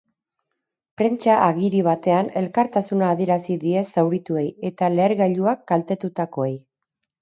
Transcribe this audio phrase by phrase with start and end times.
[1.01, 6.55] Prentsa agiri batean, elkartasuna adierazi die zaurituei eta lehergailuak kaltetutakoei.